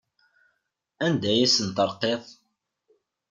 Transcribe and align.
Anda 1.05 1.27
ay 1.31 1.41
asen-terqiḍ? 1.45 2.23